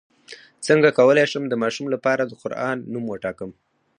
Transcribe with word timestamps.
څنګه 0.67 0.95
کولی 0.99 1.25
شم 1.31 1.43
د 1.49 1.53
ماشوم 1.61 1.87
لپاره 1.95 2.23
د 2.25 2.31
قران 2.41 2.77
نوم 2.91 3.03
وټاکم 3.09 3.51